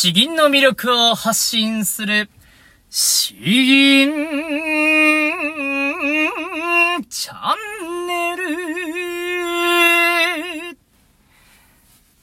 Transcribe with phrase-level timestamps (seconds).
[0.00, 2.30] 詩吟の魅力を発信する、
[2.88, 4.12] 詩吟
[7.10, 7.34] チャ
[7.82, 8.44] ンネル。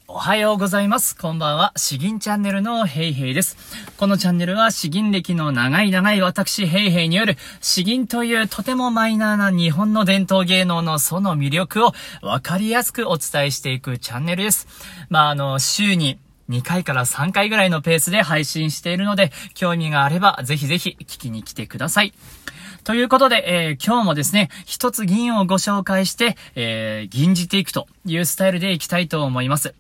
[0.08, 1.18] おはようございます。
[1.18, 1.74] こんばんは。
[1.76, 3.58] 詩吟チャンネルのヘイヘイです。
[3.98, 14.66] このチャンネルは詩吟歴の長い長い私ヘイヘイによる詩吟というとてもマイナーな日本の伝統芸能のその魅力をわかりやすくお伝えしていくチャンネルです。
[15.10, 16.20] まあ、あの、週に
[16.50, 22.14] 2回から3回ぐらいのペースで配信しているので、興味があればぜひぜひ聞きに来てください。
[22.84, 29.74] ということで、えー、今日もですね、一つ銀をご紹介して、えー、銀じていくというスタイルでいきたいと思います。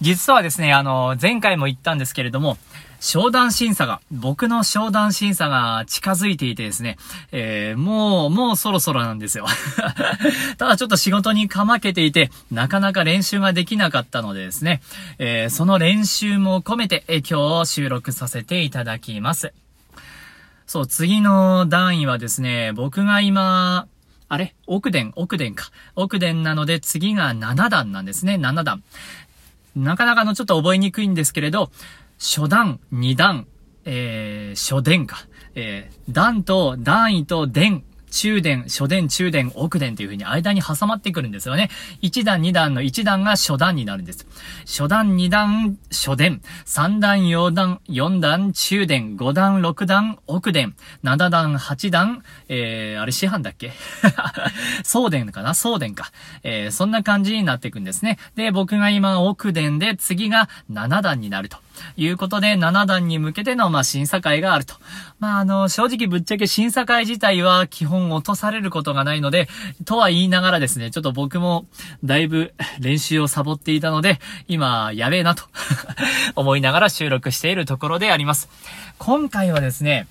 [0.00, 2.58] 実はですね、あの、前回も言ったんですけれども、
[3.06, 6.96] 商談審査が、僕の商談審査が近づいていてですね、
[7.30, 9.46] えー、もう、もうそろそろなんですよ。
[10.58, 14.82] ただちょっと仕事にかまけていて、なかなか練習ができなかったのでですね、
[15.20, 19.52] えー、その練習も込めて、え、今日収録させていただきます。
[20.66, 23.86] そう、次の段位はですね、僕が今、
[24.28, 24.56] あれ？
[24.66, 25.70] 奥殿、奥殿か。
[25.94, 28.82] 奥殿なので次が7段なんですね、7段。
[29.76, 31.70] なかなかのちょっと覚えにくいんですけれど、
[32.18, 33.46] 初段、二段、
[33.84, 35.26] えー、初伝か。
[35.54, 37.84] えー、段と段位と伝、
[38.16, 41.68] 中伝、初伝、中伝、奥伝という風に間に挟まってくるんですよね。
[42.00, 44.26] 1段、2段の1段が初段になるんです。
[44.64, 53.72] 初段、2段、初伝、3段、4段、4段、中伝、5段、6段、奥伝、7段、8段、えー、あれ師範だっけ？
[54.82, 55.52] 送伝かな？
[55.52, 56.10] 送伝か。
[56.42, 58.18] えー、そんな感じになっていくんですね。
[58.34, 61.58] で、僕が今奥伝で次が7段になると。
[61.96, 64.74] いうことで、7段に向けての、まあ、審査会があると。
[65.18, 69.48] まあ、あの、正直ぶっちゃけ審査会自体は基本落とされることがないので、
[69.84, 71.66] とは言いながらですね、ちょっと僕も
[72.04, 75.44] だいぶ 練習をサボっていたので、今、やべえなと
[76.36, 78.48] 思いながら収録しているところであります。
[78.98, 80.06] 今回はですね、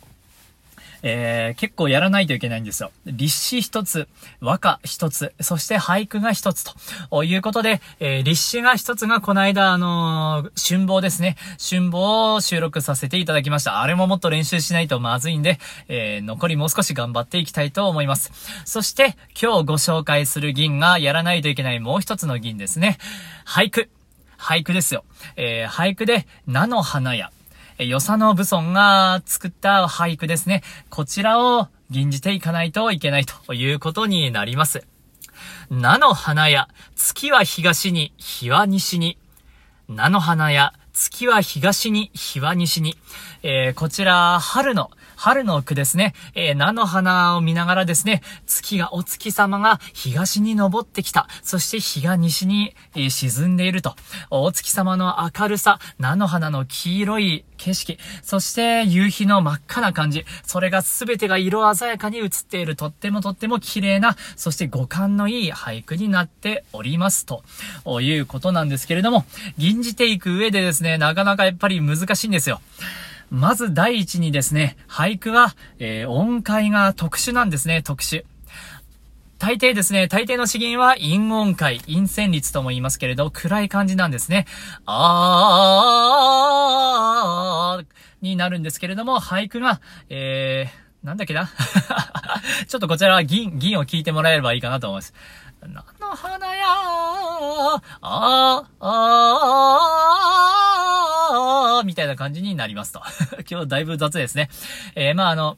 [1.07, 2.91] えー、結構やらないといけないんですよ。
[3.05, 4.07] 立詩一つ、
[4.41, 6.63] 和歌一つ、そして俳句が一つ
[7.11, 11.37] ということで、えー、立詩が一つがこの間、あのー、春望ですね。
[11.59, 13.81] 春望を収録させていただきました。
[13.81, 18.31] あれももっと練習しないとまずいんで、えー、残りもう少し頑張っていきたいと思います。
[18.65, 22.97] そして、今日ご紹介する銀がやらないといけないもう一つの銀ですね。
[23.45, 23.91] 俳句。
[24.39, 25.03] 俳句ですよ。
[25.35, 27.31] えー、俳句で、菜の花や、
[27.77, 30.63] え与謝野武尊が作った俳句ですね。
[30.89, 34.87] こちらを吟じていかないといけないということになります。
[35.69, 39.17] 菜の花や、月は東に、日は西に。
[39.89, 42.97] 菜の花や、月は東に、日は西に。
[43.43, 46.13] えー、こちら、春の、春の句ですね。
[46.33, 51.27] えー、菜の花を見ながらですね、月が、お月様が東に昇ってきた。
[51.41, 53.95] そして日が西に、えー、沈んでいると。
[54.29, 60.25] お月様の明るさ、菜の花の黄色い景色、そして夕日の真っ赤な感じ。
[60.43, 62.75] それが全てが色鮮やかに映っている。
[62.75, 67.43] とってもとっても綺麗な、そして五感のいい俳句になっておりますと。
[68.01, 69.25] いうことなんですけれども、
[69.57, 72.61] 吟じていく上でですね、なかなかやっぱり難しいんですよ。
[73.29, 78.23] まず第一にですね、俳句は、えー、音階が特殊なんですね、特殊。
[79.37, 84.45] 大抵ですね、大抵の詩吟は陰音階、陰旋律とも言いますけれど、暗い感じなんですね。
[84.85, 87.85] あー
[88.21, 91.49] になるんですけれども、俳句が、えー、なんだっけな
[92.67, 95.13] ちょっとこちらは銀、銀を聞いてもらえればいいかなと思います。
[95.61, 100.64] 菜の花やあー、あー、
[101.83, 103.01] みたいな感じになりますと。
[103.49, 104.49] 今日だいぶ雑ですね。
[104.95, 105.57] えー、まああの、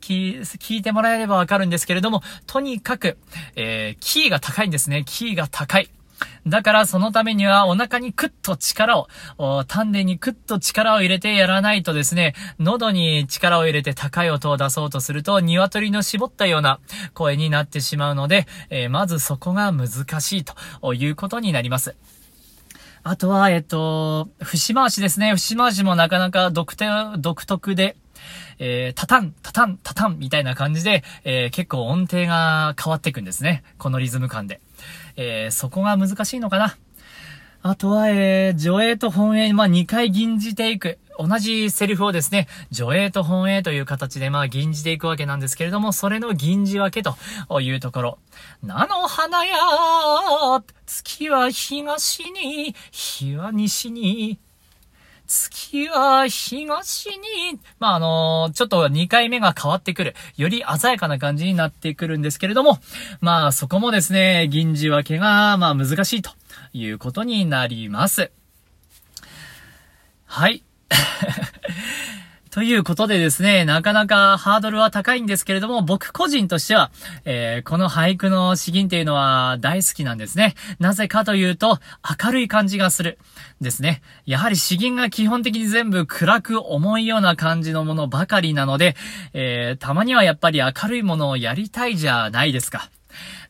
[0.00, 3.18] 聞、聞いてもらえればわかるんですけれども、とにかく、
[3.56, 5.04] えー、キーが高いんですね。
[5.06, 5.90] キーが高い。
[6.46, 9.08] だからそのためにはお腹にクッと力を、
[9.66, 16.78] 丹田にクッと力を入れてやらないとですね、喉に力を入れて高い音を出そうとすると、鶏の絞ったような
[17.14, 19.88] 声になってしまうので、えー、まずそこが難
[20.20, 21.96] しいということになります。
[23.08, 25.30] あとは、えっと、節回しですね。
[25.36, 26.74] 節回しもなかなか独
[27.18, 27.96] 独特で、
[28.58, 33.62] えー、タタン、タタン、タタンみたいな感じで、えー、結構音程が変わっていくんですね。
[33.78, 34.60] このリズム感で。
[35.14, 36.76] えー、そこが難しいのかな。
[37.62, 40.98] あとは、えー、助映と本営、まあ、2回吟じていく。
[41.18, 47.02] 同じセリフをですね、助映と本営という形でまあ吟じていくわけなんですけれども、それの吟じ分け
[47.48, 48.18] というところ。
[48.62, 49.56] 菜の花や
[50.86, 54.38] 月は東に、日は西に、
[55.26, 60.14] 月は東に、まあ、あのー、ちょっと2回目が変わってくる。
[60.36, 62.78] より鮮やかな感じになってくるんですけれども、
[63.20, 66.30] まあ、そこもですね、銀字分けが、まあ、難しいと
[66.72, 68.30] いうことになります。
[70.26, 70.65] はい。
[72.50, 76.90] ということでですね、なかなかハードルは高いんですけれども、僕個人としては、
[77.26, 80.54] えー、この俳句の詩吟っていうのは大好きなんですね。
[80.78, 81.80] なぜかというと、
[82.24, 83.18] 明るい感じがする。
[83.60, 84.00] ですね。
[84.24, 88.96] やはり詩吟が基本的に全部暗く重いような感じのものばかりなので、
[89.34, 92.88] えー、たまにはやっぱり明るいものをやりたいじゃないですか。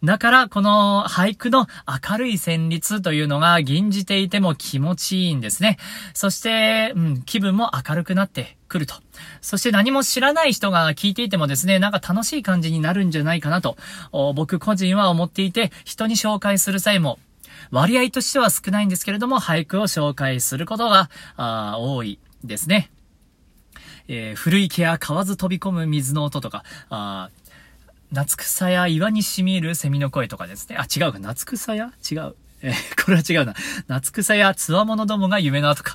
[0.04, 1.66] だから、この俳句の
[2.10, 5.78] 明るい旋律というのが吟じていても気持ちいいんですね。
[6.14, 8.94] そして、うん、気分も明るくなってくると。
[9.40, 13.76] そして何も知らない人が聞いていてもですね、なんか楽しい感じになるんじゃないかなと、
[14.34, 17.18] 僕個人は思っていて、人に紹介する際も、
[17.70, 22.90] 割合としては少ないんですけれども、俳句を紹介することが、あ多いですね。
[24.08, 27.30] えー、古池や河津飛び込む水の音とか、あ
[28.12, 30.76] 夏草や岩に染みる蝉の声とかですね。
[30.79, 31.19] あ、違うか。
[31.19, 31.93] 夏草や？
[32.11, 32.35] 違う。
[32.62, 32.75] えー、
[33.05, 33.55] これは違うな。
[33.88, 35.94] 夏草やつわものどもが夢のとか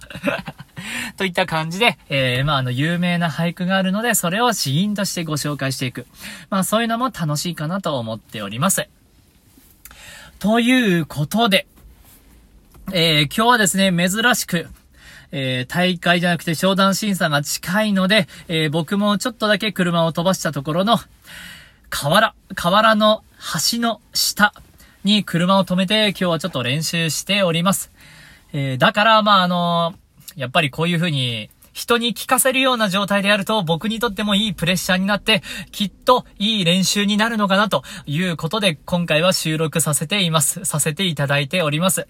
[1.18, 6.06] といった感じで、えー、まあ、あの、有名な俳句があるので、それを詩吟としてご紹介していく。
[6.50, 8.88] まあ、そういうのも楽しいかなと思っております。
[10.40, 11.68] ということで、
[12.94, 14.68] えー、今日はですね、珍しく、
[15.32, 21.00] えー、大会じゃなくて商談審査が近いので、えー、僕もちょっとだけ車を飛ばしたところの、
[21.92, 23.24] 河原、河原の
[23.72, 24.54] 橋の下
[25.04, 27.92] に車を止めて今日はちょっと練習しております。
[28.54, 29.94] えー、だから、まあ、あの
[30.36, 35.42] やっぱりこういう風に人に聞かせるような状態であると僕にとってもいいプレッシャーになって
[35.72, 40.64] きっといい練習になるのかなということで今回は収録させています。
[40.64, 42.08] させていただいております。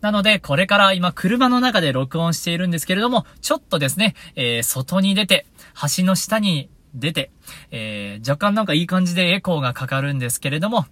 [0.00, 5.46] なのでこれから今車の中で録音しているんですけれどもちょっとですね、えー、外に出て
[5.96, 7.30] 橋の下に出て、
[7.70, 10.86] えー、若干なんかいい感じでエコーがかかるんですけれども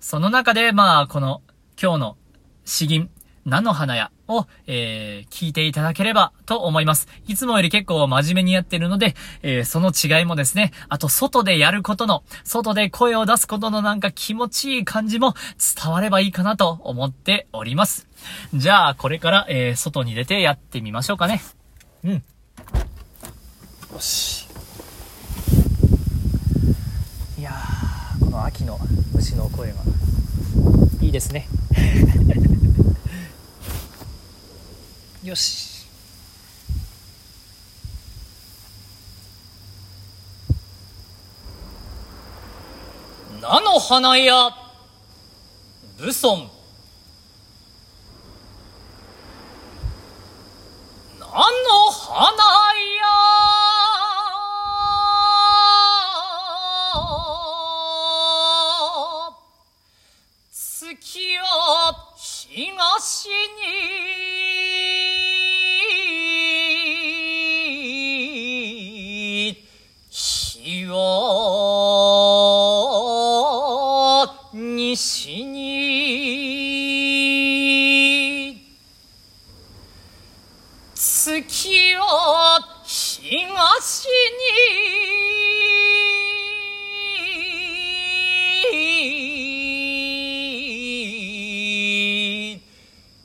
[0.00, 1.42] その中でまあこの
[1.80, 2.16] 今日の
[2.64, 3.10] 詩吟
[3.46, 7.06] 菜の花屋を、えー、聞いていただければと思います。
[7.28, 15.34] いつもより結構真面目にやってるので、えー、その違いもですね、あと外でやることの、外で声を出すことのなんか気持ちいい感じも
[15.76, 18.08] 伝わればいいかなと思っております。
[18.52, 21.40] じゃあ、これから、えー、外に出てやってみましょうかね。
[22.02, 22.12] うん。
[22.14, 22.22] よ
[24.00, 24.48] し。
[27.38, 28.78] いやー、この秋の
[29.12, 29.78] 虫の声が。
[31.00, 31.48] いいですね。
[35.24, 35.84] よし。
[43.40, 44.56] 菜の花屋
[45.98, 46.55] 武尊。
[74.58, 75.76] 西に。
[80.94, 84.10] 月は東に。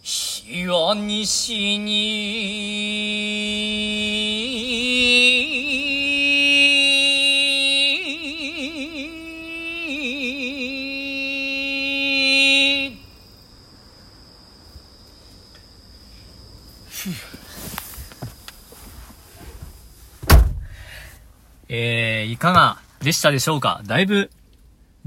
[0.04, 4.21] 日は西に。
[21.74, 23.82] えー、いかがでしたでしょうか？
[23.86, 24.30] だいぶ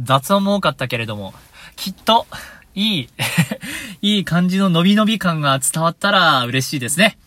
[0.00, 1.34] 雑音も多かったけれども、
[1.76, 2.26] きっと、
[2.74, 3.08] いい
[4.00, 7.18] いい感じの伸び伸び感が伝わったら嬉しいですね。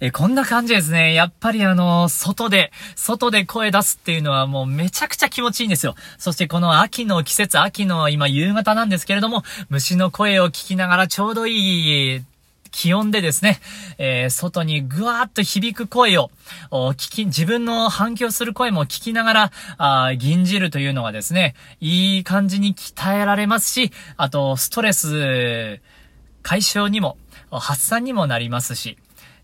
[0.00, 1.14] えこんな感じですね。
[1.14, 5.94] やっぱりあの、外で、外で声出すっていうのはもうめちゃくちゃ気持ちいいんですよ。
[6.18, 12.24] そしてこの秋の季節、秋の今夕方なんですけれども、虫の声を聞きながらちょうどいい
[12.70, 13.60] 気温でですね、
[13.98, 16.30] えー、外にぐわーっと響く声を、
[16.70, 25.80] 聞き、自分の反響する声も聞きながら、あ銀じるというのがですね、いい感じに鍛えられますし、あと、ストレス
[26.42, 27.16] 解消にも、
[27.50, 28.96] 発散にもなりますし、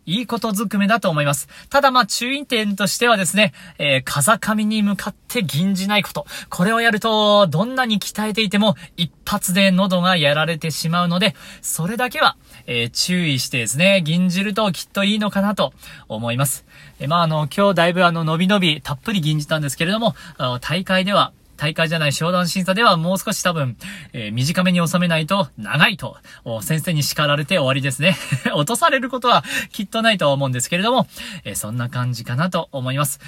[0.07, 1.49] いいことずくめだと思います。
[1.69, 6.27] ただまあ注意点としてはですね、えー、風上に向かって銀じないこと。
[6.49, 12.37] これをやると、どんなに鍛えていても一発で喉がやられてしまうので、それだけは、
[12.67, 15.75] えー、注意してですね、銀じるときっといいのかなと
[16.09, 16.65] 思います。
[17.01, 20.15] えー、まああの、今日だいぶあの、伸び伸びたっぷり銀じたんですけれども、
[20.61, 23.77] 大会では、大会じゃない商談審査ではもう少し多分、
[24.13, 26.17] えー、短めに収めないと長いと、
[26.63, 28.17] 先生に叱られて終わりですね。
[28.55, 31.07] 落とされることはきっとないとは思うんですけれども、
[31.45, 33.21] えー、そんな感じかなと思います。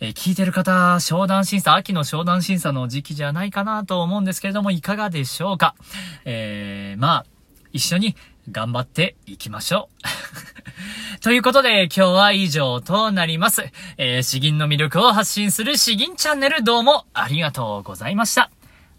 [0.00, 5.74] えー、聞いてる方、商談審査、秋の商談審査の時期じゃないかなと思うんですけれども、いかがでしょうか？
[6.24, 7.26] えー、まあ、
[7.72, 8.16] 一緒に
[8.50, 9.88] 頑張っていきましょ
[11.18, 11.20] う。
[11.22, 13.64] ということで、今日は以上となります。
[13.96, 18.50] えー、詩吟の魅力を発信する詩吟チャンネルどうもありがとうございました。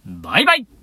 [0.06, 0.75] バイバイ